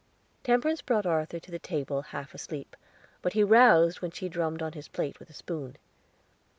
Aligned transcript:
Temperance 0.43 0.81
brought 0.81 1.05
Arthur 1.05 1.37
to 1.39 1.51
the 1.51 1.59
table 1.59 2.01
half 2.01 2.33
asleep, 2.33 2.75
but 3.21 3.33
he 3.33 3.43
roused 3.43 4.01
when 4.01 4.09
she 4.09 4.29
drummed 4.29 4.63
on 4.63 4.73
his 4.73 4.87
plate 4.87 5.19
with 5.19 5.29
a 5.29 5.33
spoon. 5.33 5.75